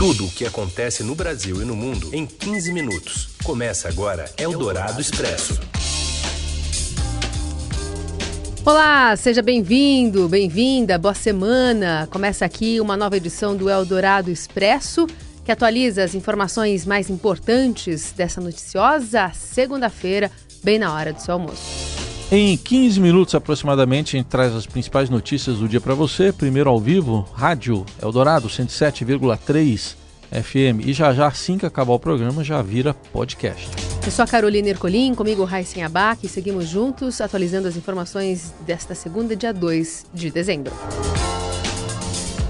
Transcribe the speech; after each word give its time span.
Tudo 0.00 0.24
o 0.24 0.30
que 0.30 0.46
acontece 0.46 1.04
no 1.04 1.14
Brasil 1.14 1.60
e 1.60 1.64
no 1.66 1.76
mundo 1.76 2.08
em 2.14 2.24
15 2.24 2.72
minutos. 2.72 3.28
Começa 3.44 3.86
agora 3.86 4.32
Eldorado 4.38 4.98
Expresso. 4.98 5.60
Olá, 8.64 9.14
seja 9.14 9.42
bem-vindo, 9.42 10.26
bem-vinda, 10.26 10.96
boa 10.96 11.12
semana. 11.12 12.08
Começa 12.10 12.46
aqui 12.46 12.80
uma 12.80 12.96
nova 12.96 13.18
edição 13.18 13.54
do 13.54 13.68
Eldorado 13.68 14.30
Expresso, 14.30 15.06
que 15.44 15.52
atualiza 15.52 16.02
as 16.02 16.14
informações 16.14 16.86
mais 16.86 17.10
importantes 17.10 18.10
dessa 18.10 18.40
noticiosa 18.40 19.30
segunda-feira, 19.34 20.30
bem 20.64 20.78
na 20.78 20.94
hora 20.94 21.12
do 21.12 21.20
seu 21.20 21.34
almoço. 21.34 22.09
Em 22.32 22.56
15 22.56 23.00
minutos 23.00 23.34
aproximadamente, 23.34 24.14
a 24.14 24.20
gente 24.20 24.28
traz 24.28 24.54
as 24.54 24.64
principais 24.64 25.10
notícias 25.10 25.58
do 25.58 25.68
dia 25.68 25.80
para 25.80 25.94
você. 25.94 26.32
Primeiro 26.32 26.70
ao 26.70 26.78
vivo, 26.78 27.28
Rádio 27.34 27.84
Eldorado 28.00 28.46
107,3 28.46 29.96
FM. 30.30 30.86
E 30.86 30.92
já 30.92 31.12
já, 31.12 31.26
assim 31.26 31.58
que 31.58 31.66
acabar 31.66 31.92
o 31.92 31.98
programa, 31.98 32.44
já 32.44 32.62
vira 32.62 32.94
podcast. 32.94 33.68
Eu 34.06 34.12
sou 34.12 34.24
a 34.24 34.28
Carolina 34.28 34.68
Ercolim, 34.68 35.12
comigo 35.12 35.42
Raíssen 35.42 35.82
Abac 35.82 36.26
seguimos 36.28 36.68
juntos 36.68 37.20
atualizando 37.20 37.66
as 37.66 37.76
informações 37.76 38.54
desta 38.64 38.94
segunda, 38.94 39.34
dia 39.34 39.52
2 39.52 40.06
de 40.14 40.30
dezembro. 40.30 40.72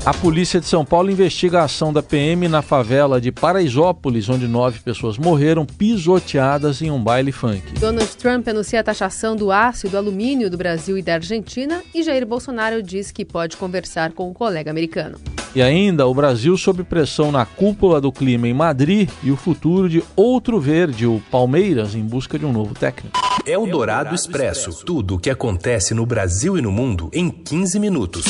A 0.05 0.15
polícia 0.15 0.59
de 0.59 0.67
São 0.67 0.83
Paulo 0.83 1.11
investiga 1.11 1.61
a 1.61 1.65
ação 1.65 1.93
da 1.93 2.03
PM 2.03 2.49
na 2.49 2.63
favela 2.63 3.21
de 3.21 3.31
Paraisópolis, 3.31 4.31
onde 4.31 4.49
nove 4.49 4.81
pessoas 4.81 5.19
morreram 5.19 5.67
pisoteadas 5.67 6.81
em 6.81 6.91
um 6.91 7.03
baile 7.03 7.31
funk. 7.31 7.79
Donald 7.79 8.09
Trump 8.17 8.49
anuncia 8.49 8.81
a 8.81 8.83
taxação 8.83 9.37
do 9.37 9.53
aço 9.53 9.87
e 9.87 9.91
do 9.91 9.99
alumínio 9.99 10.49
do 10.49 10.57
Brasil 10.57 10.97
e 10.97 11.03
da 11.03 11.15
Argentina 11.15 11.83
e 11.95 12.03
Jair 12.03 12.27
Bolsonaro 12.27 12.83
diz 12.83 13.13
que 13.13 13.27
pode 13.27 13.59
conversar 13.59 14.13
com 14.13 14.31
um 14.31 14.33
colega 14.33 14.71
americano. 14.71 15.19
E 15.55 15.61
ainda 15.61 16.07
o 16.07 16.15
Brasil 16.15 16.57
sob 16.57 16.83
pressão 16.83 17.31
na 17.31 17.45
cúpula 17.45 18.01
do 18.01 18.11
clima 18.11 18.49
em 18.49 18.55
Madrid 18.55 19.11
e 19.23 19.31
o 19.31 19.37
futuro 19.37 19.87
de 19.87 20.03
outro 20.17 20.59
verde, 20.59 21.07
o 21.07 21.21
Palmeiras, 21.31 21.95
em 21.95 22.03
busca 22.03 22.39
de 22.39 22.47
um 22.47 22.53
novo 22.53 22.73
técnico. 22.73 23.21
É 23.45 23.59
o 23.59 23.67
Dourado 23.67 24.15
Expresso. 24.15 24.83
Tudo 24.83 25.17
o 25.17 25.19
que 25.19 25.29
acontece 25.29 25.93
no 25.93 26.07
Brasil 26.07 26.57
e 26.57 26.63
no 26.63 26.73
mundo 26.73 27.11
em 27.13 27.29
15 27.29 27.79
minutos. 27.79 28.25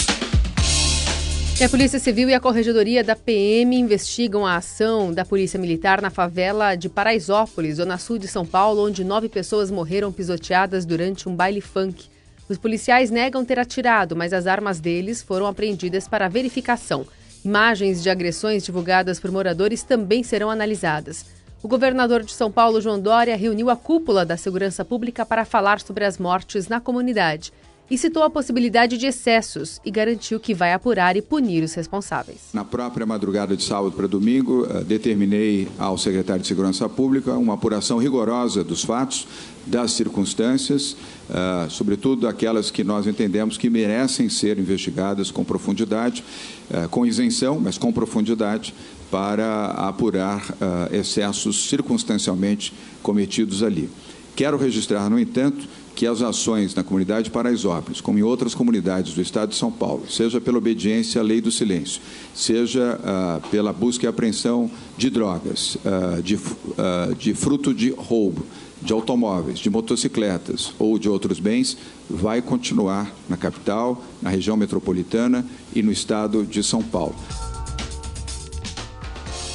E 1.60 1.64
a 1.64 1.68
Polícia 1.68 1.98
Civil 1.98 2.30
e 2.30 2.32
a 2.32 2.40
Corregedoria 2.40 3.04
da 3.04 3.14
PM 3.14 3.76
investigam 3.76 4.46
a 4.46 4.56
ação 4.56 5.12
da 5.12 5.26
Polícia 5.26 5.60
Militar 5.60 6.00
na 6.00 6.08
favela 6.08 6.74
de 6.74 6.88
Paraisópolis, 6.88 7.76
zona 7.76 7.98
sul 7.98 8.16
de 8.16 8.26
São 8.26 8.46
Paulo, 8.46 8.86
onde 8.86 9.04
nove 9.04 9.28
pessoas 9.28 9.70
morreram 9.70 10.10
pisoteadas 10.10 10.86
durante 10.86 11.28
um 11.28 11.36
baile 11.36 11.60
funk. 11.60 12.08
Os 12.48 12.56
policiais 12.56 13.10
negam 13.10 13.44
ter 13.44 13.58
atirado, 13.58 14.16
mas 14.16 14.32
as 14.32 14.46
armas 14.46 14.80
deles 14.80 15.20
foram 15.20 15.44
apreendidas 15.44 16.08
para 16.08 16.30
verificação. 16.30 17.06
Imagens 17.44 18.02
de 18.02 18.08
agressões 18.08 18.64
divulgadas 18.64 19.20
por 19.20 19.30
moradores 19.30 19.82
também 19.82 20.22
serão 20.22 20.48
analisadas. 20.48 21.26
O 21.62 21.68
governador 21.68 22.22
de 22.22 22.32
São 22.32 22.50
Paulo, 22.50 22.80
João 22.80 22.98
Dória, 22.98 23.36
reuniu 23.36 23.68
a 23.68 23.76
cúpula 23.76 24.24
da 24.24 24.38
segurança 24.38 24.82
pública 24.82 25.26
para 25.26 25.44
falar 25.44 25.78
sobre 25.78 26.06
as 26.06 26.16
mortes 26.16 26.68
na 26.68 26.80
comunidade 26.80 27.52
e 27.90 27.98
citou 27.98 28.22
a 28.22 28.30
possibilidade 28.30 28.96
de 28.96 29.06
excessos 29.06 29.80
e 29.84 29.90
garantiu 29.90 30.38
que 30.38 30.54
vai 30.54 30.72
apurar 30.72 31.16
e 31.16 31.22
punir 31.22 31.64
os 31.64 31.74
responsáveis. 31.74 32.38
Na 32.54 32.64
própria 32.64 33.04
madrugada 33.04 33.56
de 33.56 33.64
sábado 33.64 33.92
para 33.92 34.06
domingo, 34.06 34.64
eh, 34.64 34.84
determinei 34.84 35.66
ao 35.76 35.98
secretário 35.98 36.40
de 36.40 36.46
Segurança 36.46 36.88
Pública 36.88 37.32
uma 37.32 37.54
apuração 37.54 37.98
rigorosa 37.98 38.62
dos 38.62 38.84
fatos, 38.84 39.26
das 39.66 39.92
circunstâncias, 39.92 40.92
uh, 41.28 41.68
sobretudo 41.68 42.26
aquelas 42.26 42.70
que 42.70 42.82
nós 42.82 43.06
entendemos 43.06 43.58
que 43.58 43.68
merecem 43.68 44.28
ser 44.28 44.58
investigadas 44.58 45.30
com 45.30 45.44
profundidade, 45.44 46.24
uh, 46.70 46.88
com 46.88 47.04
isenção, 47.04 47.60
mas 47.60 47.76
com 47.76 47.92
profundidade, 47.92 48.74
para 49.10 49.66
apurar 49.72 50.54
excessos 50.92 51.68
circunstancialmente 51.68 52.72
cometidos 53.02 53.60
ali. 53.60 53.90
Quero 54.36 54.56
registrar, 54.56 55.10
no 55.10 55.18
entanto, 55.18 55.68
que 55.94 56.06
as 56.06 56.22
ações 56.22 56.74
na 56.74 56.82
comunidade 56.82 57.24
de 57.24 57.30
Paraisópolis, 57.30 58.00
como 58.00 58.18
em 58.18 58.22
outras 58.22 58.54
comunidades 58.54 59.14
do 59.14 59.20
Estado 59.20 59.50
de 59.50 59.56
São 59.56 59.70
Paulo, 59.70 60.04
seja 60.08 60.40
pela 60.40 60.58
obediência 60.58 61.20
à 61.20 61.24
lei 61.24 61.40
do 61.40 61.50
silêncio, 61.50 62.00
seja 62.34 62.98
uh, 62.98 63.48
pela 63.48 63.72
busca 63.72 64.06
e 64.06 64.08
apreensão 64.08 64.70
de 64.96 65.10
drogas, 65.10 65.76
uh, 65.76 66.22
de, 66.22 66.36
uh, 66.36 67.14
de 67.18 67.34
fruto 67.34 67.74
de 67.74 67.90
roubo, 67.90 68.44
de 68.80 68.92
automóveis, 68.92 69.58
de 69.58 69.68
motocicletas 69.68 70.72
ou 70.78 70.98
de 70.98 71.08
outros 71.08 71.38
bens, 71.38 71.76
vai 72.08 72.40
continuar 72.40 73.14
na 73.28 73.36
capital, 73.36 74.02
na 74.22 74.30
região 74.30 74.56
metropolitana 74.56 75.46
e 75.74 75.82
no 75.82 75.92
estado 75.92 76.44
de 76.44 76.62
São 76.62 76.82
Paulo. 76.82 77.14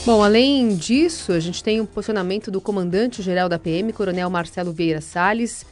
Bom, 0.05 0.23
além 0.23 0.75
disso, 0.75 1.31
a 1.31 1.39
gente 1.39 1.63
tem 1.63 1.79
o 1.79 1.83
um 1.83 1.85
posicionamento 1.87 2.51
do 2.51 2.61
comandante-geral 2.61 3.49
da 3.49 3.57
PM, 3.57 3.91
Coronel 3.91 4.29
Marcelo 4.29 4.71
Vieira 4.71 5.01
Salles, 5.01 5.65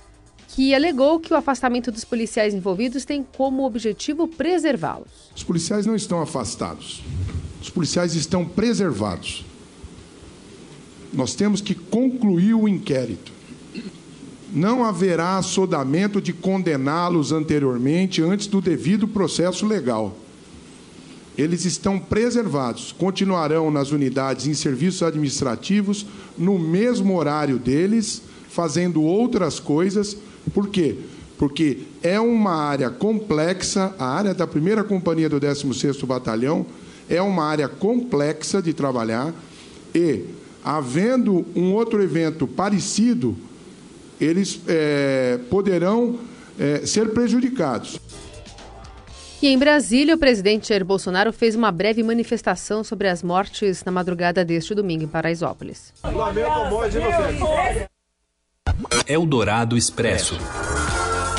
que 0.54 0.76
alegou 0.76 1.20
que 1.20 1.34
o 1.34 1.36
afastamento 1.36 1.92
dos 1.92 2.06
policiais 2.06 2.54
envolvidos 2.54 3.06
tem 3.06 3.26
como 3.36 3.66
objetivo 3.66 4.28
preservá-los. 4.28 5.08
Os 5.36 5.44
policiais 5.44 5.88
não 5.88 5.96
estão 5.96 6.22
afastados. 6.22 7.04
Os 7.60 7.72
policiais 7.72 8.14
estão 8.14 8.46
preservados. 8.46 9.44
Nós 11.12 11.34
temos 11.34 11.60
que 11.60 11.74
concluir 11.74 12.54
o 12.54 12.68
inquérito. 12.68 13.32
Não 14.54 14.84
haverá 14.84 15.38
assodamento 15.38 16.22
de 16.22 16.32
condená-los 16.32 17.32
anteriormente 17.32 18.22
antes 18.22 18.46
do 18.46 18.62
devido 18.62 19.08
processo 19.08 19.66
legal. 19.66 20.16
Eles 21.36 21.66
estão 21.66 21.98
preservados, 21.98 22.92
continuarão 22.92 23.72
nas 23.72 23.92
unidades 23.92 24.46
em 24.46 24.54
serviços 24.54 25.02
administrativos 25.02 26.06
no 26.38 26.60
mesmo 26.60 27.18
horário 27.18 27.58
deles, 27.58 28.22
fazendo 28.48 29.02
outras 29.02 29.60
coisas 29.60 30.16
por 30.52 30.70
quê? 30.70 30.96
Porque 31.38 31.80
é 32.02 32.20
uma 32.20 32.54
área 32.54 32.90
complexa, 32.90 33.94
a 33.98 34.06
área 34.06 34.34
da 34.34 34.48
primeira 34.48 34.84
companhia 34.84 35.30
do 35.30 35.40
16º 35.40 36.06
Batalhão 36.06 36.66
é 37.10 37.22
uma 37.22 37.46
área 37.46 37.68
complexa 37.68 38.62
de 38.62 38.74
trabalhar 38.74 39.34
e, 39.94 40.26
havendo 40.64 41.46
um 41.56 41.74
outro 41.74 42.02
evento 42.02 42.48
parecido, 42.48 43.36
eles 44.20 44.62
é, 44.68 45.40
poderão 45.50 46.20
é, 46.60 46.86
ser 46.86 47.10
prejudicados. 47.10 48.00
E 49.42 49.48
em 49.48 49.58
Brasília, 49.58 50.16
o 50.16 50.18
presidente 50.18 50.70
Jair 50.70 50.86
Bolsonaro 50.86 51.34
fez 51.34 51.54
uma 51.54 51.70
breve 51.70 52.02
manifestação 52.02 52.82
sobre 52.82 53.10
as 53.10 53.22
mortes 53.22 53.84
na 53.84 53.92
madrugada 53.92 54.46
deste 54.46 54.74
domingo 54.74 55.04
em 55.04 55.08
Paraisópolis. 55.08 55.94
Lamento 56.02 56.70
morte 56.70 56.96
inocente. 56.96 57.93
Eldorado 59.08 59.78
Expresso. 59.78 60.38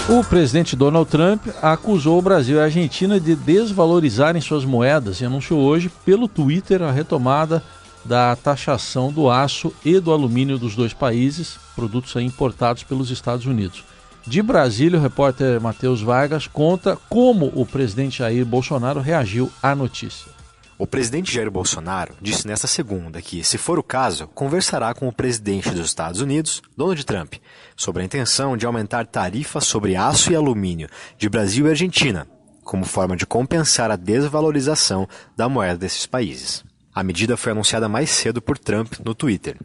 O 0.09 0.23
presidente 0.23 0.77
Donald 0.77 1.11
Trump 1.11 1.47
acusou 1.63 2.19
o 2.19 2.23
Brasil 2.23 2.57
e 2.57 2.61
a 2.61 2.65
Argentina 2.65 3.19
de 3.19 3.35
desvalorizarem 3.35 4.41
suas 4.41 4.65
moedas 4.65 5.21
e 5.21 5.25
anunciou 5.25 5.61
hoje 5.61 5.91
pelo 6.05 6.29
Twitter 6.29 6.83
a 6.83 6.93
retomada 6.93 7.63
da 8.05 8.37
taxação 8.37 9.11
do 9.11 9.31
aço 9.31 9.73
e 9.83 9.99
do 9.99 10.13
alumínio 10.13 10.59
dos 10.59 10.77
dois 10.77 10.93
países, 10.93 11.59
produtos 11.75 12.15
importados 12.17 12.83
pelos 12.83 13.11
Estados 13.11 13.47
Unidos. 13.47 13.83
De 14.27 14.43
Brasília, 14.43 14.99
o 14.99 15.03
repórter 15.03 15.59
Matheus 15.61 16.03
Vargas 16.03 16.47
conta 16.47 16.99
como 17.09 17.51
o 17.55 17.65
presidente 17.65 18.19
Jair 18.19 18.45
Bolsonaro 18.45 19.01
reagiu 19.01 19.51
à 19.63 19.75
notícia. 19.75 20.34
O 20.77 20.89
presidente 20.89 21.33
Jair 21.33 21.51
Bolsonaro 21.51 22.17
disse 22.21 22.49
nesta 22.49 22.67
segunda 22.67 23.23
que, 23.23 23.45
se 23.45 23.57
for 23.57 23.79
o 23.79 23.83
caso, 23.83 24.27
conversará 24.27 24.93
com 24.93 25.07
o 25.07 25.13
presidente 25.13 25.71
dos 25.71 25.87
Estados 25.87 26.21
Unidos, 26.21 26.61
Donald 26.77 27.05
Trump, 27.07 27.35
sobre 27.77 28.03
a 28.03 28.05
intenção 28.05 28.57
de 28.57 28.67
aumentar 28.67 29.07
tarifas 29.07 29.65
sobre 29.65 29.95
aço 29.95 30.33
e 30.33 30.37
alumínio 30.37 30.89
de 31.17 31.29
Brasil 31.29 31.67
e 31.67 31.71
Argentina, 31.71 32.27
como 32.65 32.85
forma 32.85 33.17
de 33.17 33.25
compensar 33.25 33.89
a 33.89 33.97
desvalorização 33.97 35.09
da 35.37 35.49
moeda 35.49 35.79
desses 35.79 36.07
países. 36.07 36.65
A 36.93 37.05
medida 37.05 37.37
foi 37.37 37.53
anunciada 37.53 37.89
mais 37.89 38.11
cedo 38.11 38.43
por 38.43 38.59
Trump 38.59 38.95
no 39.05 39.15
Twitter. 39.15 39.57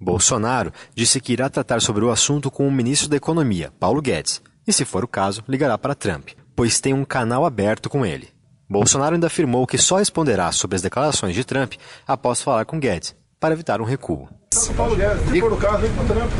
Bolsonaro 0.00 0.72
disse 0.94 1.20
que 1.20 1.34
irá 1.34 1.50
tratar 1.50 1.82
sobre 1.82 2.04
o 2.04 2.10
assunto 2.10 2.50
com 2.50 2.66
o 2.66 2.72
ministro 2.72 3.08
da 3.08 3.16
Economia, 3.16 3.70
Paulo 3.78 4.00
Guedes, 4.00 4.40
e, 4.66 4.72
se 4.72 4.86
for 4.86 5.04
o 5.04 5.08
caso, 5.08 5.44
ligará 5.46 5.76
para 5.76 5.94
Trump, 5.94 6.30
pois 6.56 6.80
tem 6.80 6.94
um 6.94 7.04
canal 7.04 7.44
aberto 7.44 7.90
com 7.90 8.04
ele. 8.04 8.33
Bolsonaro 8.68 9.14
ainda 9.14 9.26
afirmou 9.26 9.66
que 9.66 9.78
só 9.78 9.96
responderá 9.96 10.50
sobre 10.52 10.76
as 10.76 10.82
declarações 10.82 11.34
de 11.34 11.44
Trump 11.44 11.74
após 12.06 12.42
falar 12.42 12.64
com 12.64 12.78
Guedes, 12.78 13.14
para 13.38 13.54
evitar 13.54 13.80
um 13.80 13.84
recuo. 13.84 14.28
Paulo 14.76 14.96
Guedes, 14.96 15.28
se 15.28 15.40
for 15.40 15.52
o 15.52 15.56
caso, 15.56 15.78
vem 15.78 15.92
com 15.92 16.02
o 16.02 16.06
Trump. 16.06 16.30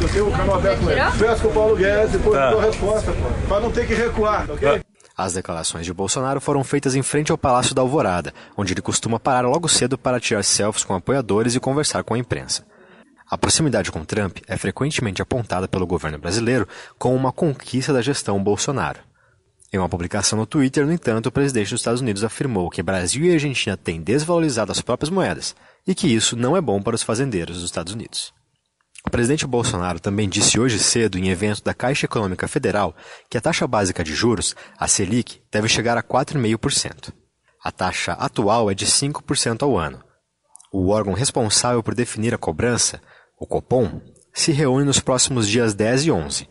Eu 0.00 0.08
tenho 0.08 0.28
o 0.28 0.32
canal 0.32 0.56
aberto 0.56 0.80
com 0.80 0.90
ele. 0.90 1.00
Peço 1.18 1.42
com 1.42 1.48
o 1.48 1.52
Paulo 1.52 1.76
Guedes, 1.76 2.12
depois 2.12 2.36
tá. 2.36 2.50
dou 2.50 2.60
a 2.60 2.64
resposta, 2.64 3.12
para 3.48 3.60
não 3.60 3.70
ter 3.70 3.86
que 3.86 3.94
recuar, 3.94 4.50
ok? 4.50 4.82
As 5.16 5.32
declarações 5.32 5.86
de 5.86 5.94
Bolsonaro 5.94 6.42
foram 6.42 6.62
feitas 6.62 6.94
em 6.94 7.02
frente 7.02 7.32
ao 7.32 7.38
Palácio 7.38 7.74
da 7.74 7.80
Alvorada, 7.80 8.34
onde 8.54 8.74
ele 8.74 8.82
costuma 8.82 9.18
parar 9.18 9.48
logo 9.48 9.66
cedo 9.66 9.96
para 9.96 10.20
tirar 10.20 10.42
selfies 10.42 10.84
com 10.84 10.94
apoiadores 10.94 11.54
e 11.54 11.60
conversar 11.60 12.04
com 12.04 12.12
a 12.12 12.18
imprensa. 12.18 12.66
A 13.28 13.38
proximidade 13.38 13.90
com 13.90 14.04
Trump 14.04 14.38
é 14.46 14.58
frequentemente 14.58 15.22
apontada 15.22 15.66
pelo 15.66 15.86
governo 15.86 16.18
brasileiro 16.18 16.68
como 16.98 17.16
uma 17.16 17.32
conquista 17.32 17.92
da 17.92 18.02
gestão 18.02 18.42
Bolsonaro. 18.42 19.00
Em 19.72 19.78
uma 19.78 19.88
publicação 19.88 20.38
no 20.38 20.46
Twitter, 20.46 20.86
no 20.86 20.92
entanto, 20.92 21.26
o 21.26 21.32
presidente 21.32 21.70
dos 21.70 21.80
Estados 21.80 22.00
Unidos 22.00 22.22
afirmou 22.22 22.70
que 22.70 22.82
Brasil 22.82 23.24
e 23.24 23.32
Argentina 23.32 23.76
têm 23.76 24.00
desvalorizado 24.00 24.70
as 24.70 24.80
próprias 24.80 25.10
moedas 25.10 25.56
e 25.86 25.94
que 25.94 26.06
isso 26.06 26.36
não 26.36 26.56
é 26.56 26.60
bom 26.60 26.80
para 26.80 26.94
os 26.94 27.02
fazendeiros 27.02 27.56
dos 27.56 27.64
Estados 27.64 27.92
Unidos. 27.92 28.32
O 29.06 29.10
presidente 29.10 29.46
Bolsonaro 29.46 30.00
também 30.00 30.28
disse 30.28 30.58
hoje 30.58 30.78
cedo, 30.80 31.16
em 31.16 31.28
evento 31.28 31.62
da 31.62 31.72
Caixa 31.72 32.06
Econômica 32.06 32.48
Federal, 32.48 32.94
que 33.30 33.38
a 33.38 33.40
taxa 33.40 33.66
básica 33.66 34.02
de 34.02 34.12
juros, 34.12 34.54
a 34.76 34.88
Selic, 34.88 35.40
deve 35.50 35.68
chegar 35.68 35.96
a 35.96 36.02
4,5%. 36.02 37.12
A 37.62 37.70
taxa 37.70 38.12
atual 38.12 38.70
é 38.70 38.74
de 38.74 38.86
5% 38.86 39.62
ao 39.62 39.78
ano. 39.78 40.02
O 40.72 40.88
órgão 40.88 41.12
responsável 41.12 41.82
por 41.82 41.94
definir 41.94 42.34
a 42.34 42.38
cobrança, 42.38 43.00
o 43.38 43.46
Copom, 43.46 44.00
se 44.34 44.50
reúne 44.50 44.84
nos 44.84 44.98
próximos 44.98 45.48
dias 45.48 45.72
10 45.72 46.06
e 46.06 46.10
11. 46.10 46.48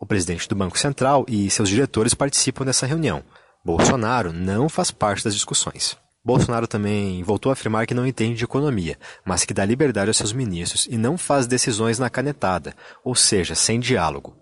O 0.00 0.06
presidente 0.06 0.48
do 0.48 0.54
Banco 0.54 0.78
Central 0.78 1.26
e 1.28 1.50
seus 1.50 1.68
diretores 1.68 2.14
participam 2.14 2.64
dessa 2.64 2.86
reunião. 2.86 3.22
Bolsonaro 3.62 4.32
não 4.32 4.66
faz 4.66 4.90
parte 4.90 5.22
das 5.22 5.34
discussões. 5.34 5.94
Bolsonaro 6.24 6.66
também 6.66 7.22
voltou 7.22 7.50
a 7.50 7.52
afirmar 7.52 7.86
que 7.86 7.92
não 7.92 8.06
entende 8.06 8.38
de 8.38 8.44
economia, 8.44 8.98
mas 9.26 9.44
que 9.44 9.52
dá 9.52 9.62
liberdade 9.62 10.08
aos 10.08 10.16
seus 10.16 10.32
ministros 10.32 10.88
e 10.90 10.96
não 10.96 11.18
faz 11.18 11.46
decisões 11.46 11.98
na 11.98 12.08
canetada, 12.08 12.74
ou 13.04 13.14
seja, 13.14 13.54
sem 13.54 13.78
diálogo. 13.78 14.34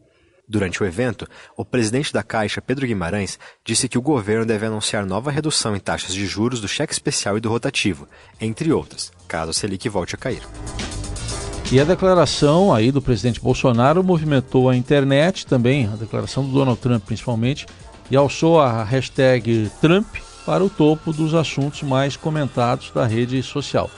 Durante 0.48 0.80
o 0.80 0.86
evento, 0.86 1.28
o 1.56 1.64
presidente 1.64 2.12
da 2.12 2.22
Caixa, 2.22 2.62
Pedro 2.62 2.86
Guimarães, 2.86 3.36
disse 3.64 3.88
que 3.88 3.98
o 3.98 4.02
governo 4.02 4.46
deve 4.46 4.64
anunciar 4.64 5.04
nova 5.04 5.30
redução 5.30 5.74
em 5.74 5.80
taxas 5.80 6.14
de 6.14 6.24
juros 6.24 6.60
do 6.60 6.68
cheque 6.68 6.92
especial 6.92 7.36
e 7.36 7.40
do 7.40 7.50
rotativo, 7.50 8.08
entre 8.40 8.72
outras, 8.72 9.12
caso 9.26 9.50
a 9.50 9.54
Selic 9.54 9.88
volte 9.88 10.14
a 10.14 10.18
cair. 10.18 10.42
E 11.70 11.78
a 11.78 11.84
declaração 11.84 12.72
aí 12.72 12.90
do 12.90 13.02
presidente 13.02 13.42
Bolsonaro 13.42 14.02
movimentou 14.02 14.70
a 14.70 14.76
internet 14.76 15.46
também, 15.46 15.84
a 15.86 15.96
declaração 15.96 16.42
do 16.42 16.50
Donald 16.50 16.80
Trump 16.80 17.04
principalmente, 17.04 17.66
e 18.10 18.16
alçou 18.16 18.58
a 18.58 18.82
hashtag 18.82 19.70
Trump 19.78 20.06
para 20.46 20.64
o 20.64 20.70
topo 20.70 21.12
dos 21.12 21.34
assuntos 21.34 21.82
mais 21.82 22.16
comentados 22.16 22.90
da 22.90 23.04
rede 23.04 23.42
social. 23.42 23.90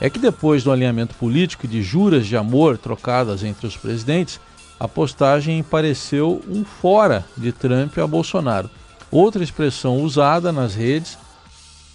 É 0.00 0.08
que 0.08 0.20
depois 0.20 0.62
do 0.62 0.70
alinhamento 0.70 1.16
político 1.16 1.66
e 1.66 1.68
de 1.68 1.82
juras 1.82 2.28
de 2.28 2.36
amor 2.36 2.78
trocadas 2.78 3.42
entre 3.42 3.66
os 3.66 3.76
presidentes, 3.76 4.38
a 4.78 4.86
postagem 4.86 5.64
pareceu 5.64 6.40
um 6.48 6.64
fora 6.64 7.24
de 7.36 7.50
Trump 7.50 7.98
a 7.98 8.06
Bolsonaro. 8.06 8.70
Outra 9.10 9.42
expressão 9.42 10.00
usada 10.00 10.52
nas 10.52 10.76
redes 10.76 11.18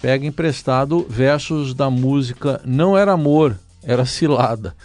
pega 0.01 0.25
emprestado 0.25 1.05
versos 1.09 1.73
da 1.73 1.89
música 1.89 2.59
Não 2.65 2.97
Era 2.97 3.13
Amor, 3.13 3.57
Era 3.81 4.05
Cilada 4.05 4.75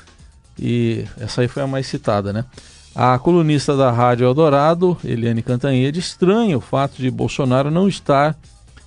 e 0.58 1.04
essa 1.18 1.42
aí 1.42 1.48
foi 1.48 1.62
a 1.62 1.66
mais 1.66 1.86
citada, 1.86 2.32
né? 2.32 2.44
A 2.94 3.18
colunista 3.18 3.76
da 3.76 3.90
Rádio 3.90 4.24
Eldorado, 4.24 4.96
Eliane 5.04 5.42
Cantanhede, 5.42 6.00
estranha 6.00 6.56
o 6.56 6.62
fato 6.62 6.96
de 6.96 7.10
Bolsonaro 7.10 7.70
não 7.70 7.86
estar, 7.86 8.34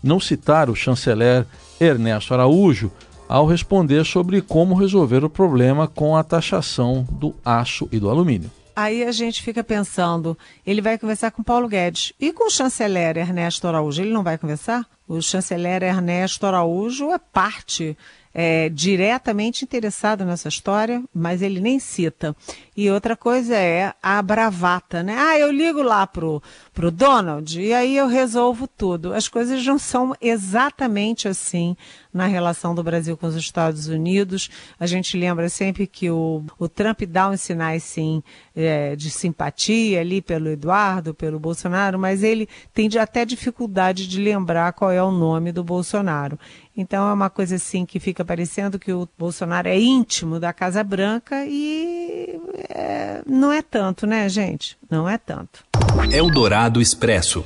não 0.02 0.20
citar 0.20 0.70
o 0.70 0.76
chanceler 0.76 1.46
Ernesto 1.80 2.34
Araújo 2.34 2.92
ao 3.28 3.46
responder 3.46 4.04
sobre 4.04 4.42
como 4.42 4.74
resolver 4.74 5.24
o 5.24 5.30
problema 5.30 5.88
com 5.88 6.18
a 6.18 6.24
taxação 6.24 7.08
do 7.12 7.36
aço 7.46 7.88
e 7.92 8.00
do 8.00 8.10
alumínio. 8.10 8.50
Aí 8.76 9.04
a 9.04 9.12
gente 9.12 9.44
fica 9.44 9.64
pensando, 9.64 10.38
ele 10.66 10.82
vai 10.82 10.98
conversar 10.98 11.32
com 11.32 11.44
Paulo 11.44 11.68
Guedes. 11.68 12.14
E 12.20 12.32
com 12.32 12.48
o 12.48 12.50
chanceler 12.50 13.18
Ernesto 13.18 13.68
Araújo, 13.68 14.02
ele 14.02 14.14
não 14.14 14.24
vai 14.24 14.38
conversar? 14.38 14.86
O 15.08 15.22
chanceler 15.22 15.84
Ernesto 15.84 16.46
Araújo 16.46 17.12
é 17.12 17.20
parte 17.20 17.96
é, 18.34 18.70
diretamente 18.70 19.64
interessado 19.64 20.24
nessa 20.24 20.48
história, 20.48 21.04
mas 21.14 21.42
ele 21.42 21.60
nem 21.60 21.80
cita. 21.80 22.36
E 22.76 22.90
outra 22.90 23.16
coisa 23.16 23.56
é 23.56 23.94
a 24.02 24.22
bravata, 24.22 25.04
né? 25.04 25.16
Ah, 25.18 25.38
eu 25.38 25.52
ligo 25.52 25.82
lá 25.82 26.06
pro, 26.06 26.42
pro 26.80 26.92
Donald 26.92 27.62
e 27.62 27.74
aí 27.74 27.98
eu 27.98 28.08
resolvo 28.08 28.66
tudo. 28.66 29.14
As 29.14 29.28
coisas 29.28 29.66
não 29.66 29.78
são 29.78 30.16
exatamente 30.22 31.28
assim 31.28 31.76
na 32.14 32.26
relação 32.26 32.74
do 32.74 32.82
Brasil 32.82 33.18
com 33.18 33.28
os 33.28 33.36
Estados 33.36 33.88
Unidos. 33.88 34.50
A 34.80 34.88
gente 34.88 35.18
lembra 35.18 35.50
sempre 35.50 35.86
que 35.86 36.10
o, 36.10 36.42
o 36.58 36.70
Trump 36.70 37.02
dá 37.02 37.28
uns 37.28 37.42
sinais, 37.42 37.84
sim, 37.84 38.24
é, 38.56 38.96
de 38.96 39.10
simpatia 39.10 40.00
ali 40.00 40.22
pelo 40.22 40.48
Eduardo, 40.48 41.14
pelo 41.14 41.38
Bolsonaro, 41.38 42.00
mas 42.00 42.24
ele 42.24 42.48
tem 42.74 42.90
até 42.98 43.26
dificuldade 43.26 44.08
de 44.08 44.18
lembrar 44.18 44.72
qual 44.72 44.90
é 44.90 45.04
o 45.04 45.12
nome 45.12 45.52
do 45.52 45.66
Bolsonaro. 45.66 46.40
Então 46.78 47.10
é 47.10 47.14
uma 47.14 47.30
coisa 47.30 47.56
assim 47.56 47.86
que 47.86 48.00
fica 48.00 48.24
parecendo 48.24 48.80
que 48.80 48.94
o 48.94 49.06
Bolsonaro 49.18 49.68
é 49.68 49.78
íntimo 49.78 50.40
da 50.40 50.54
Casa 50.54 50.82
Branca 50.82 51.44
e 51.46 52.40
é, 52.70 53.22
não 53.28 53.52
é 53.52 53.62
tanto, 53.62 54.08
né, 54.08 54.30
gente? 54.30 54.78
Não 54.90 55.10
é 55.10 55.18
tanto. 55.18 55.68
Eldorado 56.12 56.82
Expresso. 56.82 57.46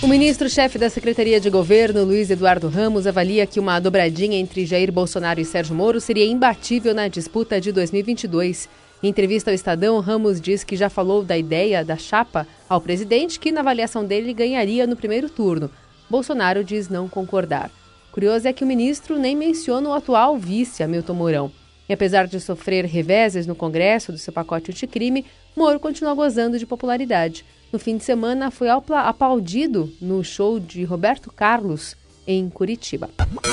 O 0.00 0.06
ministro-chefe 0.06 0.78
da 0.78 0.88
Secretaria 0.88 1.40
de 1.40 1.50
Governo, 1.50 2.04
Luiz 2.04 2.30
Eduardo 2.30 2.68
Ramos, 2.68 3.06
avalia 3.06 3.46
que 3.46 3.58
uma 3.58 3.80
dobradinha 3.80 4.38
entre 4.38 4.64
Jair 4.64 4.92
Bolsonaro 4.92 5.40
e 5.40 5.44
Sérgio 5.44 5.74
Moro 5.74 6.00
seria 6.00 6.24
imbatível 6.24 6.94
na 6.94 7.08
disputa 7.08 7.60
de 7.60 7.72
2022. 7.72 8.68
Em 9.02 9.08
entrevista 9.08 9.50
ao 9.50 9.54
Estadão, 9.54 10.00
Ramos 10.00 10.40
diz 10.40 10.62
que 10.64 10.76
já 10.76 10.88
falou 10.88 11.24
da 11.24 11.36
ideia 11.36 11.84
da 11.84 11.96
chapa 11.96 12.46
ao 12.68 12.80
presidente, 12.80 13.40
que 13.40 13.50
na 13.50 13.60
avaliação 13.60 14.04
dele 14.04 14.32
ganharia 14.32 14.86
no 14.86 14.96
primeiro 14.96 15.28
turno. 15.28 15.70
Bolsonaro 16.08 16.62
diz 16.64 16.88
não 16.88 17.08
concordar. 17.08 17.70
Curioso 18.12 18.48
é 18.48 18.52
que 18.52 18.64
o 18.64 18.66
ministro 18.66 19.18
nem 19.18 19.36
menciona 19.36 19.88
o 19.88 19.92
atual 19.92 20.36
vice, 20.36 20.82
Hamilton 20.82 21.14
Mourão. 21.14 21.52
E 21.88 21.92
apesar 21.92 22.26
de 22.26 22.38
sofrer 22.38 22.84
reveses 22.84 23.46
no 23.46 23.54
Congresso 23.54 24.12
do 24.12 24.18
seu 24.18 24.32
pacote 24.32 24.70
anticrime, 24.70 25.24
Moro 25.58 25.80
continua 25.80 26.14
gozando 26.14 26.56
de 26.56 26.64
popularidade. 26.64 27.44
No 27.72 27.80
fim 27.80 27.96
de 27.96 28.04
semana, 28.04 28.48
foi 28.48 28.68
aplaudido 28.70 29.92
no 30.00 30.22
show 30.22 30.60
de 30.60 30.84
Roberto 30.84 31.32
Carlos, 31.32 31.96
em 32.24 32.48
Curitiba. 32.48 33.10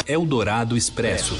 Eldorado 0.07 0.77
Expresso. 0.77 1.33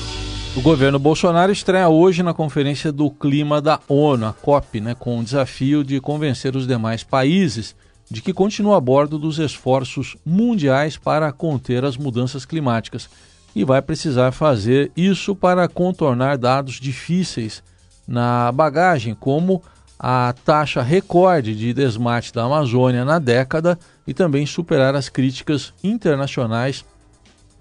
O 0.58 0.62
governo 0.62 0.98
Bolsonaro 0.98 1.52
estreia 1.52 1.88
hoje 1.88 2.24
na 2.24 2.34
Conferência 2.34 2.92
do 2.92 3.12
Clima 3.12 3.62
da 3.62 3.80
ONU, 3.88 4.26
a 4.26 4.34
COP, 4.34 4.82
né, 4.82 4.96
com 4.96 5.20
o 5.20 5.24
desafio 5.24 5.84
de 5.84 6.02
convencer 6.02 6.56
os 6.56 6.66
demais 6.66 7.04
países 7.04 7.76
de 8.10 8.20
que 8.20 8.34
continua 8.34 8.78
a 8.78 8.82
bordo 8.82 9.20
dos 9.20 9.38
esforços 9.38 10.18
mundiais 10.26 10.98
para 10.98 11.32
conter 11.32 11.86
as 11.86 11.96
mudanças 11.96 12.44
climáticas 12.44 13.08
e 13.56 13.64
vai 13.64 13.84
precisar 13.84 14.32
fazer 14.32 14.92
isso 14.98 15.36
para 15.36 15.68
contornar 15.68 16.40
dados 16.40 16.80
difíceis 16.80 17.62
na 18.08 18.52
bagagem, 18.52 19.14
como 19.14 19.62
a 20.00 20.34
taxa 20.44 20.82
recorde 20.82 21.56
de 21.56 21.74
desmate 21.74 22.34
da 22.34 22.44
Amazônia 22.44 23.06
na 23.06 23.18
década 23.20 23.80
e 24.06 24.14
também 24.14 24.46
superar 24.46 24.96
as 24.96 25.10
críticas 25.10 25.74
internacionais 25.84 26.86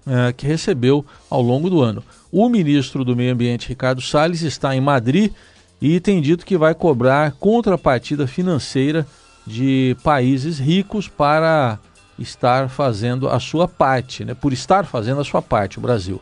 eh, 0.07 0.33
que 0.33 0.45
recebeu 0.45 1.05
ao 1.29 1.41
longo 1.41 1.69
do 1.69 1.81
ano. 1.81 2.03
O 2.31 2.49
ministro 2.49 3.03
do 3.05 3.15
Meio 3.15 3.33
Ambiente, 3.33 3.69
Ricardo 3.69 4.01
Salles, 4.01 4.41
está 4.41 4.75
em 4.75 4.81
Madrid 4.81 5.31
e 5.81 5.99
tem 5.99 6.21
dito 6.21 6.45
que 6.45 6.57
vai 6.57 6.75
cobrar 6.75 7.31
contrapartida 7.33 8.27
financeira 8.27 9.07
de 9.47 9.95
países 10.03 10.59
ricos 10.59 11.07
para 11.07 11.79
estar 12.17 12.69
fazendo 12.69 13.29
a 13.29 13.39
sua 13.39 13.67
parte, 13.67 14.23
né? 14.23 14.33
por 14.33 14.53
estar 14.53 14.85
fazendo 14.85 15.21
a 15.21 15.23
sua 15.23 15.41
parte, 15.41 15.77
o 15.77 15.81
Brasil. 15.81 16.21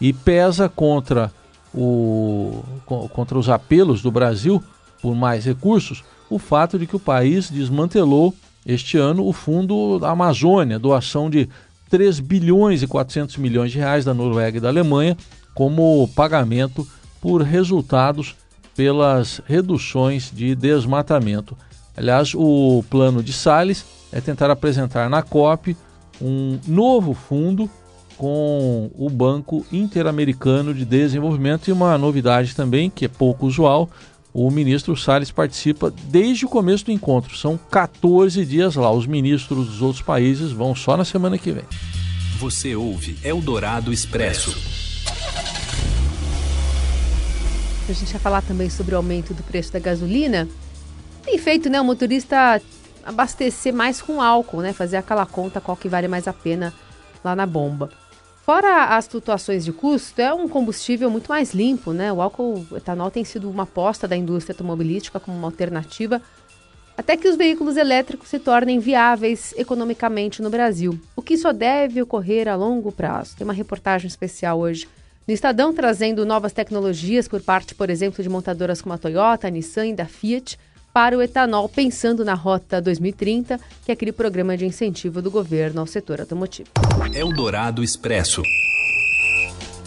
E 0.00 0.12
pesa 0.12 0.68
contra, 0.68 1.32
o, 1.72 2.62
contra 2.84 3.38
os 3.38 3.48
apelos 3.48 4.02
do 4.02 4.10
Brasil 4.10 4.62
por 5.04 5.14
mais 5.14 5.44
recursos 5.44 6.02
o 6.30 6.38
fato 6.38 6.78
de 6.78 6.86
que 6.86 6.96
o 6.96 6.98
país 6.98 7.50
desmantelou 7.50 8.34
este 8.64 8.96
ano 8.96 9.26
o 9.26 9.34
Fundo 9.34 10.00
Amazônia, 10.02 10.78
doação 10.78 11.28
de 11.28 11.46
3 11.90 12.20
bilhões 12.20 12.82
e 12.82 12.86
400 12.86 13.36
milhões 13.36 13.70
de 13.70 13.76
reais 13.76 14.02
da 14.02 14.14
Noruega 14.14 14.56
e 14.56 14.60
da 14.62 14.68
Alemanha 14.68 15.14
como 15.54 16.08
pagamento 16.16 16.88
por 17.20 17.42
resultados 17.42 18.34
pelas 18.74 19.42
reduções 19.44 20.30
de 20.32 20.54
desmatamento. 20.54 21.54
Aliás, 21.94 22.32
o 22.34 22.82
plano 22.88 23.22
de 23.22 23.34
Salles 23.34 23.84
é 24.10 24.22
tentar 24.22 24.50
apresentar 24.50 25.10
na 25.10 25.20
COP 25.20 25.76
um 26.18 26.58
novo 26.66 27.12
fundo 27.12 27.68
com 28.16 28.90
o 28.96 29.10
Banco 29.10 29.66
Interamericano 29.70 30.72
de 30.72 30.86
Desenvolvimento 30.86 31.68
e 31.68 31.72
uma 31.72 31.98
novidade 31.98 32.56
também, 32.56 32.88
que 32.88 33.04
é 33.04 33.08
pouco 33.08 33.46
usual, 33.46 33.90
o 34.34 34.50
ministro 34.50 34.96
Salles 34.96 35.30
participa 35.30 35.90
desde 36.08 36.44
o 36.44 36.48
começo 36.48 36.84
do 36.84 36.92
encontro. 36.92 37.36
São 37.36 37.56
14 37.56 38.44
dias 38.44 38.74
lá. 38.74 38.90
Os 38.90 39.06
ministros 39.06 39.68
dos 39.68 39.80
outros 39.80 40.02
países 40.02 40.52
vão 40.52 40.74
só 40.74 40.96
na 40.96 41.04
semana 41.04 41.38
que 41.38 41.52
vem. 41.52 41.64
Você 42.38 42.74
ouve 42.76 43.16
Eldorado 43.24 43.92
Expresso. 43.92 44.54
A 47.88 47.92
gente 47.92 48.12
vai 48.12 48.20
falar 48.20 48.42
também 48.42 48.68
sobre 48.68 48.94
o 48.94 48.98
aumento 48.98 49.32
do 49.32 49.42
preço 49.42 49.72
da 49.72 49.78
gasolina 49.78 50.48
tem 51.24 51.38
feito, 51.38 51.70
né, 51.70 51.80
o 51.80 51.84
motorista 51.84 52.60
abastecer 53.04 53.72
mais 53.72 54.00
com 54.00 54.20
álcool, 54.20 54.60
né, 54.60 54.72
fazer 54.72 54.98
aquela 54.98 55.24
conta 55.24 55.60
qual 55.60 55.76
que 55.76 55.88
vale 55.88 56.06
mais 56.06 56.28
a 56.28 56.32
pena 56.32 56.72
lá 57.24 57.34
na 57.34 57.46
bomba. 57.46 57.90
Fora 58.44 58.94
as 58.94 59.06
flutuações 59.06 59.64
de 59.64 59.72
custo, 59.72 60.20
é 60.20 60.32
um 60.34 60.46
combustível 60.46 61.08
muito 61.08 61.28
mais 61.28 61.54
limpo, 61.54 61.94
né? 61.94 62.12
O 62.12 62.20
álcool 62.20 62.66
etanol 62.76 63.10
tem 63.10 63.24
sido 63.24 63.48
uma 63.48 63.62
aposta 63.62 64.06
da 64.06 64.14
indústria 64.14 64.52
automobilística 64.52 65.18
como 65.18 65.34
uma 65.34 65.48
alternativa 65.48 66.20
até 66.94 67.16
que 67.16 67.26
os 67.26 67.36
veículos 67.36 67.78
elétricos 67.78 68.28
se 68.28 68.38
tornem 68.38 68.78
viáveis 68.78 69.54
economicamente 69.56 70.42
no 70.42 70.50
Brasil, 70.50 71.00
o 71.16 71.22
que 71.22 71.38
só 71.38 71.52
deve 71.54 72.02
ocorrer 72.02 72.46
a 72.46 72.54
longo 72.54 72.92
prazo. 72.92 73.34
Tem 73.34 73.46
uma 73.46 73.54
reportagem 73.54 74.06
especial 74.06 74.58
hoje 74.60 74.86
no 75.26 75.32
Estadão 75.32 75.72
trazendo 75.72 76.26
novas 76.26 76.52
tecnologias 76.52 77.26
por 77.26 77.40
parte, 77.40 77.74
por 77.74 77.88
exemplo, 77.88 78.22
de 78.22 78.28
montadoras 78.28 78.82
como 78.82 78.94
a 78.94 78.98
Toyota, 78.98 79.46
a 79.46 79.50
Nissan 79.50 79.86
e 79.86 79.94
da 79.94 80.04
Fiat 80.04 80.58
para 80.94 81.18
o 81.18 81.22
etanol, 81.22 81.68
pensando 81.68 82.24
na 82.24 82.34
Rota 82.34 82.80
2030, 82.80 83.58
que 83.84 83.90
é 83.90 83.94
aquele 83.94 84.12
programa 84.12 84.56
de 84.56 84.64
incentivo 84.64 85.20
do 85.20 85.28
governo 85.28 85.80
ao 85.80 85.88
setor 85.88 86.20
automotivo. 86.20 86.70
Eldorado 87.12 87.82
Expresso. 87.82 88.42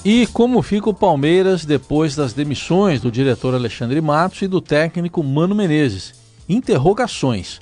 E 0.03 0.27
como 0.27 0.61
fica 0.61 0.89
o 0.89 0.93
Palmeiras 0.93 1.63
depois 1.63 2.13
das 2.13 2.33
demissões 2.33 2.99
do 2.99 3.09
diretor 3.09 3.55
Alexandre 3.55 4.01
Matos 4.01 4.41
e 4.41 4.47
do 4.49 4.59
técnico 4.59 5.23
Mano 5.23 5.55
Menezes? 5.55 6.13
Interrogações. 6.47 7.61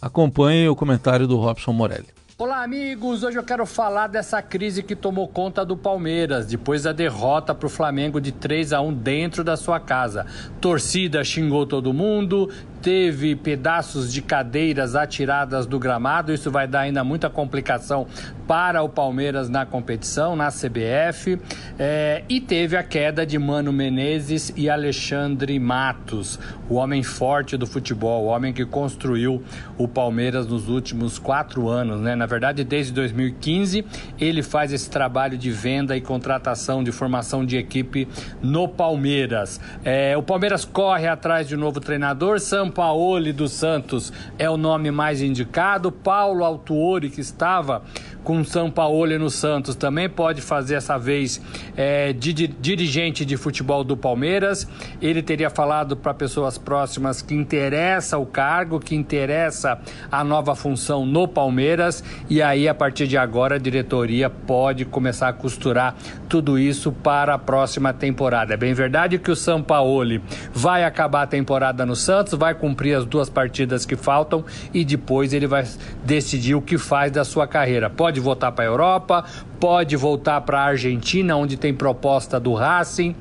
Acompanhe 0.00 0.68
o 0.68 0.76
comentário 0.76 1.26
do 1.26 1.38
Robson 1.38 1.72
Morelli. 1.72 2.08
Olá, 2.42 2.64
amigos! 2.64 3.22
Hoje 3.22 3.38
eu 3.38 3.44
quero 3.44 3.64
falar 3.64 4.08
dessa 4.08 4.42
crise 4.42 4.82
que 4.82 4.96
tomou 4.96 5.28
conta 5.28 5.64
do 5.64 5.76
Palmeiras 5.76 6.46
depois 6.46 6.82
da 6.82 6.92
derrota 6.92 7.54
para 7.54 7.66
o 7.68 7.70
Flamengo 7.70 8.20
de 8.20 8.32
3 8.32 8.72
a 8.72 8.80
1 8.80 8.94
dentro 8.94 9.44
da 9.44 9.56
sua 9.56 9.78
casa. 9.78 10.26
Torcida 10.60 11.22
xingou 11.22 11.64
todo 11.66 11.92
mundo, 11.92 12.50
teve 12.82 13.36
pedaços 13.36 14.12
de 14.12 14.20
cadeiras 14.20 14.96
atiradas 14.96 15.66
do 15.66 15.78
gramado. 15.78 16.32
Isso 16.32 16.50
vai 16.50 16.66
dar 16.66 16.80
ainda 16.80 17.04
muita 17.04 17.30
complicação 17.30 18.06
para 18.46 18.82
o 18.82 18.88
Palmeiras 18.88 19.48
na 19.48 19.64
competição, 19.64 20.34
na 20.34 20.48
CBF. 20.48 21.38
É, 21.78 22.24
e 22.28 22.40
teve 22.40 22.76
a 22.76 22.82
queda 22.82 23.24
de 23.24 23.38
Mano 23.38 23.72
Menezes 23.72 24.52
e 24.56 24.68
Alexandre 24.68 25.58
Matos, 25.58 26.38
o 26.68 26.74
homem 26.74 27.02
forte 27.02 27.56
do 27.56 27.66
futebol, 27.66 28.24
o 28.24 28.26
homem 28.26 28.52
que 28.52 28.66
construiu 28.66 29.42
o 29.78 29.86
Palmeiras 29.86 30.46
nos 30.46 30.68
últimos 30.68 31.18
quatro 31.18 31.68
anos, 31.68 32.00
né? 32.00 32.16
Na 32.16 32.26
verdade, 32.26 32.64
desde 32.64 32.92
2015, 32.92 33.84
ele 34.18 34.42
faz 34.42 34.72
esse 34.72 34.90
trabalho 34.90 35.38
de 35.38 35.50
venda 35.50 35.96
e 35.96 36.00
contratação, 36.00 36.82
de 36.82 36.90
formação 36.90 37.46
de 37.46 37.56
equipe 37.56 38.08
no 38.42 38.66
Palmeiras. 38.66 39.60
É, 39.84 40.16
o 40.16 40.22
Palmeiras 40.22 40.64
corre 40.64 41.06
atrás 41.06 41.46
de 41.46 41.54
um 41.54 41.58
novo 41.58 41.80
treinador, 41.80 42.40
São 42.40 42.71
Sampaoli 42.72 43.34
dos 43.34 43.52
Santos 43.52 44.10
é 44.38 44.48
o 44.48 44.56
nome 44.56 44.90
mais 44.90 45.20
indicado. 45.20 45.92
Paulo 45.92 46.42
Altuori, 46.42 47.10
que 47.10 47.20
estava 47.20 47.82
com 48.24 48.44
São 48.44 48.70
Paulo 48.70 49.18
no 49.18 49.30
Santos, 49.30 49.74
também 49.74 50.08
pode 50.08 50.40
fazer 50.40 50.76
essa 50.76 50.98
vez 50.98 51.40
é, 51.76 52.12
de, 52.12 52.32
de, 52.32 52.46
dirigente 52.46 53.24
de 53.24 53.36
futebol 53.36 53.82
do 53.82 53.96
Palmeiras. 53.96 54.66
Ele 55.00 55.22
teria 55.22 55.50
falado 55.50 55.96
para 55.96 56.14
pessoas 56.14 56.56
próximas 56.56 57.20
que 57.20 57.34
interessa 57.34 58.18
o 58.18 58.26
cargo, 58.26 58.78
que 58.78 58.94
interessa 58.94 59.80
a 60.10 60.22
nova 60.22 60.54
função 60.54 61.04
no 61.04 61.26
Palmeiras. 61.26 62.02
E 62.28 62.40
aí, 62.40 62.68
a 62.68 62.74
partir 62.74 63.06
de 63.06 63.16
agora, 63.16 63.56
a 63.56 63.58
diretoria 63.58 64.30
pode 64.30 64.84
começar 64.84 65.28
a 65.28 65.32
costurar 65.32 65.96
tudo 66.28 66.58
isso 66.58 66.92
para 66.92 67.34
a 67.34 67.38
próxima 67.38 67.92
temporada. 67.92 68.54
É 68.54 68.56
bem 68.56 68.72
verdade 68.72 69.18
que 69.18 69.30
o 69.30 69.36
São 69.36 69.62
Paulo 69.62 70.20
vai 70.52 70.84
acabar 70.84 71.22
a 71.22 71.26
temporada 71.26 71.84
no 71.84 71.94
Santos, 71.94 72.34
vai 72.34 72.54
cumprir 72.54 72.94
as 72.94 73.04
duas 73.04 73.28
partidas 73.28 73.84
que 73.84 73.96
faltam 73.96 74.44
e 74.72 74.84
depois 74.84 75.32
ele 75.32 75.46
vai 75.46 75.64
decidir 76.04 76.54
o 76.54 76.62
que 76.62 76.78
faz 76.78 77.12
da 77.12 77.24
sua 77.24 77.46
carreira. 77.46 77.90
Pode 77.90 78.11
pode 78.12 78.20
voltar 78.20 78.52
para 78.52 78.64
a 78.64 78.68
Europa, 78.68 79.24
pode 79.58 79.96
voltar 79.96 80.42
para 80.42 80.60
a 80.60 80.64
Argentina, 80.64 81.34
onde 81.34 81.56
tem 81.56 81.72
proposta 81.72 82.38
do 82.38 82.52
Racing. 82.52 83.16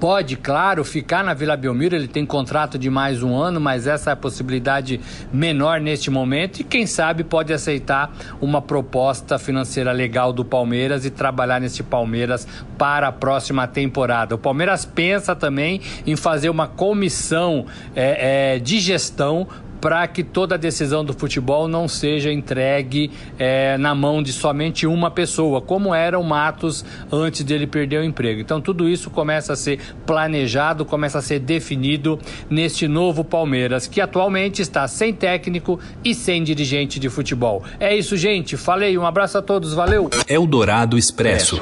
Pode, 0.00 0.36
claro, 0.36 0.84
ficar 0.84 1.24
na 1.24 1.32
Vila 1.32 1.56
Belmiro, 1.56 1.94
ele 1.94 2.08
tem 2.08 2.26
contrato 2.26 2.78
de 2.78 2.90
mais 2.90 3.22
um 3.22 3.34
ano, 3.34 3.60
mas 3.60 3.86
essa 3.86 4.10
é 4.10 4.12
a 4.12 4.16
possibilidade 4.16 5.00
menor 5.32 5.80
neste 5.80 6.10
momento 6.10 6.60
e 6.60 6.64
quem 6.64 6.86
sabe 6.86 7.24
pode 7.24 7.52
aceitar 7.52 8.12
uma 8.40 8.60
proposta 8.60 9.38
financeira 9.38 9.92
legal 9.92 10.32
do 10.32 10.44
Palmeiras 10.44 11.04
e 11.06 11.10
trabalhar 11.10 11.60
nesse 11.60 11.82
Palmeiras 11.82 12.46
para 12.76 13.08
a 13.08 13.12
próxima 13.12 13.66
temporada. 13.66 14.34
O 14.34 14.38
Palmeiras 14.38 14.84
pensa 14.84 15.34
também 15.34 15.80
em 16.06 16.14
fazer 16.14 16.50
uma 16.50 16.66
comissão 16.66 17.66
é, 17.94 18.56
é, 18.56 18.58
de 18.58 18.78
gestão 18.80 19.48
para 19.80 20.06
que 20.08 20.22
toda 20.22 20.54
a 20.54 20.58
decisão 20.58 21.04
do 21.04 21.12
futebol 21.12 21.68
não 21.68 21.88
seja 21.88 22.32
entregue 22.32 23.10
é, 23.38 23.76
na 23.78 23.94
mão 23.94 24.22
de 24.22 24.32
somente 24.32 24.86
uma 24.86 25.10
pessoa, 25.10 25.60
como 25.60 25.94
era 25.94 26.18
o 26.18 26.24
Matos 26.24 26.84
antes 27.10 27.44
de 27.44 27.54
ele 27.54 27.66
perder 27.66 28.00
o 28.00 28.04
emprego. 28.04 28.40
Então 28.40 28.60
tudo 28.60 28.88
isso 28.88 29.10
começa 29.10 29.52
a 29.52 29.56
ser 29.56 29.80
planejado, 30.04 30.84
começa 30.84 31.18
a 31.18 31.22
ser 31.22 31.38
definido 31.40 32.18
neste 32.48 32.88
novo 32.88 33.24
Palmeiras, 33.24 33.86
que 33.86 34.00
atualmente 34.00 34.62
está 34.62 34.86
sem 34.88 35.12
técnico 35.12 35.78
e 36.04 36.14
sem 36.14 36.42
dirigente 36.42 36.98
de 36.98 37.08
futebol. 37.08 37.62
É 37.78 37.94
isso, 37.96 38.16
gente. 38.16 38.56
Falei, 38.56 38.96
um 38.96 39.06
abraço 39.06 39.38
a 39.38 39.42
todos, 39.42 39.74
valeu. 39.74 40.10
Eldorado 40.28 40.98
Expresso. 40.98 41.60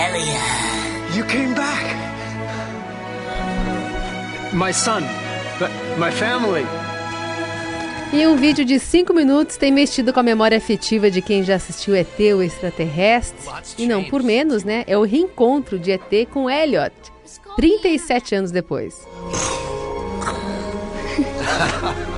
Elia, 0.00 1.16
you 1.16 1.24
came 1.26 1.54
back. 1.54 1.89
My 4.52 4.72
son, 4.72 5.02
my 5.96 6.10
family. 6.10 6.66
E 8.12 8.26
um 8.26 8.34
vídeo 8.34 8.64
de 8.64 8.80
5 8.80 9.14
minutos 9.14 9.56
tem 9.56 9.70
mexido 9.70 10.12
com 10.12 10.18
a 10.18 10.24
memória 10.24 10.58
afetiva 10.58 11.08
de 11.08 11.22
quem 11.22 11.44
já 11.44 11.54
assistiu 11.54 11.94
ET, 11.94 12.18
o 12.18 12.42
extraterrestre. 12.42 13.48
E 13.78 13.86
não 13.86 14.02
por 14.02 14.24
menos, 14.24 14.64
né? 14.64 14.82
É 14.88 14.98
o 14.98 15.02
reencontro 15.02 15.78
de 15.78 15.92
ET 15.92 16.28
com 16.32 16.50
Elliot, 16.50 16.92
37 17.54 18.34
anos 18.34 18.50
depois. 18.50 19.06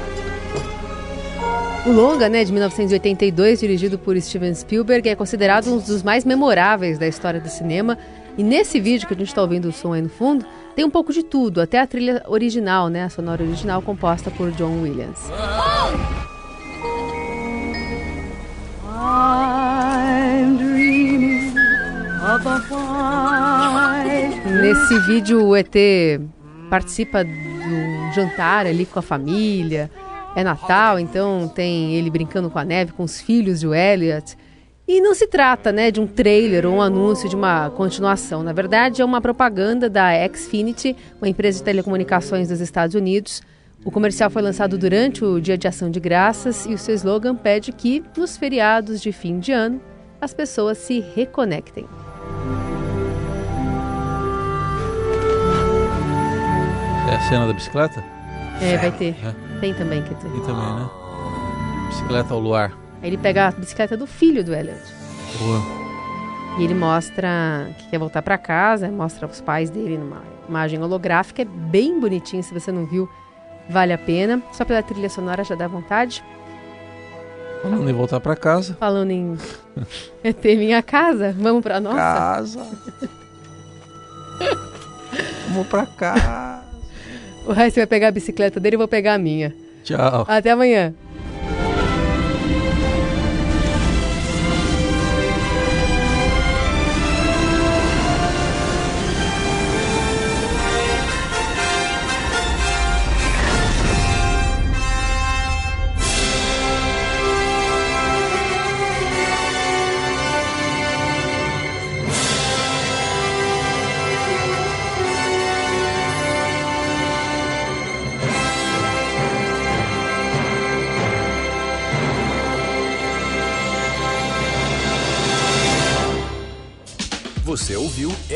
O 1.85 1.91
longa, 1.91 2.29
né, 2.29 2.45
de 2.45 2.53
1982, 2.53 3.59
dirigido 3.59 3.99
por 3.99 4.17
Steven 4.21 4.55
Spielberg, 4.55 5.09
é 5.09 5.17
considerado 5.17 5.67
um 5.67 5.79
dos 5.79 6.05
mais 6.05 6.25
memoráveis 6.25 6.97
da 6.97 7.09
história 7.09 7.41
do 7.41 7.49
cinema. 7.49 7.99
E 8.39 8.45
nesse 8.45 8.79
vídeo 8.79 9.09
que 9.09 9.15
a 9.15 9.17
gente 9.17 9.27
está 9.27 9.43
ouvindo 9.43 9.69
o 9.69 9.73
som 9.73 9.93
aí 9.93 10.01
no 10.01 10.09
fundo, 10.09 10.47
tem 10.75 10.85
um 10.85 10.91
pouco 10.91 11.13
de 11.13 11.23
tudo, 11.23 11.61
até 11.61 11.81
a 11.81 11.87
trilha 11.87 12.23
original, 12.27 12.89
né? 12.89 13.05
A 13.05 13.09
sonora 13.11 13.43
original 13.43 13.83
composta 13.83 14.31
por 14.31 14.51
John 14.53 14.83
Williams. 14.83 15.31
Nesse 24.61 24.99
vídeo 25.01 25.47
o 25.47 25.57
ET 25.57 25.75
participa 26.71 27.25
do 27.25 28.15
jantar 28.15 28.67
ali 28.67 28.87
com 28.87 28.99
a 28.99 29.03
família. 29.03 29.91
É 30.35 30.43
Natal, 30.43 30.99
então 30.99 31.47
tem 31.55 31.95
ele 31.95 32.09
brincando 32.09 32.49
com 32.49 32.59
a 32.59 32.65
neve, 32.65 32.93
com 32.93 33.03
os 33.03 33.21
filhos 33.21 33.61
de 33.61 33.67
Elliot. 33.67 34.37
E 34.93 35.01
não 35.01 35.15
se 35.15 35.27
trata 35.27 35.73
né, 35.73 35.91
de 35.91 36.03
um 36.03 36.07
trailer 36.07 36.67
ou 36.67 36.75
um 36.75 36.83
anúncio 36.83 37.27
de 37.27 37.35
uma 37.35 37.71
continuação. 37.71 38.43
Na 38.43 38.53
verdade, 38.53 39.01
é 39.01 39.05
uma 39.07 39.23
propaganda 39.23 39.89
da 39.89 40.11
Xfinity, 40.29 40.95
uma 41.19 41.31
empresa 41.31 41.61
de 41.61 41.65
telecomunicações 41.65 42.49
dos 42.49 42.61
Estados 42.61 42.95
Unidos. 42.95 43.41
O 43.87 43.91
comercial 43.91 44.29
foi 44.29 44.43
lançado 44.43 44.77
durante 44.77 45.25
o 45.25 45.41
Dia 45.41 45.57
de 45.57 45.67
Ação 45.67 45.91
de 45.91 45.99
Graças 45.99 46.67
e 46.67 46.75
o 46.75 46.79
seu 46.79 46.95
slogan 46.95 47.35
pede 47.35 47.73
que, 47.73 48.05
nos 48.15 48.37
feriados 48.37 49.01
de 49.01 49.13
fim 49.13 49.39
de 49.39 49.51
ano, 49.51 49.81
as 50.21 50.35
pessoas 50.35 50.77
se 50.77 51.01
reconectem. 51.17 51.87
É 57.11 57.15
a 57.15 57.21
cena 57.31 57.47
da 57.47 57.55
bicicleta? 57.55 58.05
É, 58.61 58.77
vai 58.77 58.91
ter. 58.91 59.17
É. 59.25 59.59
Tem 59.59 59.73
também, 59.73 60.03
quer 60.03 60.13
dizer. 60.17 60.31
Tem 60.33 60.41
também, 60.43 60.75
né? 60.75 60.91
Bicicleta 61.89 62.35
ao 62.35 62.41
luar. 62.41 62.82
Aí 63.03 63.09
ele 63.09 63.19
pega 63.19 63.49
a 63.49 63.51
bicicleta 63.51 63.97
do 63.97 64.07
filho 64.07 64.45
do 64.45 64.55
Elliot. 64.55 64.81
Boa. 65.39 65.61
E 66.59 66.65
ele 66.65 66.75
mostra 66.75 67.71
que 67.79 67.89
quer 67.89 67.99
voltar 67.99 68.23
para 68.23 68.37
casa, 68.37 68.89
mostra 68.89 69.27
os 69.27 69.41
pais 69.41 69.71
dele 69.71 69.97
numa 69.97 70.23
imagem 70.49 70.83
holográfica. 70.83 71.43
É 71.43 71.45
bem 71.45 71.99
bonitinho, 71.99 72.43
se 72.43 72.53
você 72.53 72.71
não 72.71 72.87
viu, 72.87 73.09
vale 73.69 73.93
a 73.93 73.99
pena. 73.99 74.43
Só 74.53 74.65
pela 74.65 74.83
trilha 74.83 75.09
sonora 75.09 75.43
já 75.43 75.55
dá 75.55 75.67
vontade. 75.67 76.23
Falando 77.63 77.89
em 77.89 77.93
voltar 77.93 78.21
para 78.21 78.37
casa. 78.37 78.77
Falando 78.79 79.11
em 79.11 79.37
ter 80.41 80.57
minha 80.57 80.83
casa, 80.83 81.35
vamos 81.39 81.63
para 81.63 81.81
nossa? 81.81 81.97
Casa. 81.97 82.67
vamos 85.49 85.67
para 85.69 85.87
casa. 85.87 86.63
O 87.45 87.53
Raíssa 87.53 87.81
vai 87.81 87.89
pegar 87.89 88.07
a 88.07 88.13
bicicleta 88.13 88.61
dele 88.61 88.77
e 88.77 88.79
vou 88.79 88.87
pegar 88.87 89.15
a 89.15 89.19
minha. 89.19 89.53
Tchau. 89.83 90.25
Até 90.29 90.53
amanhã. 90.53 90.95